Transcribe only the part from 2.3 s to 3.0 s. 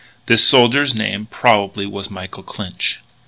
Clinch.